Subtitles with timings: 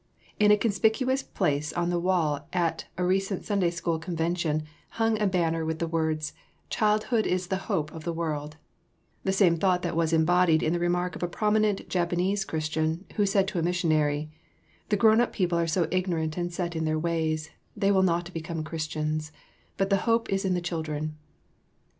[0.39, 4.63] In a conspicuous place on the wall at a recent Sunday School convention
[4.97, 6.33] hung a banner with the words
[6.71, 8.57] "Childhood is the Hope of the World,"
[9.23, 13.27] the same thought that was embodied in the remark of a prominent Japanese Christian, who
[13.27, 14.31] said to a missionary,
[14.89, 18.33] "The grown up people are so ignorant and set in their ways, they will not
[18.33, 19.31] become Christians,
[19.77, 21.15] but the hope is in the children."